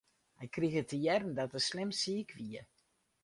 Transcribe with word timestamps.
Hy 0.41 0.47
krige 0.55 0.81
te 0.85 0.97
hearren 1.03 1.37
dat 1.39 1.53
er 1.57 1.63
slim 1.69 1.91
siik 2.01 2.29
wie. 2.37 2.63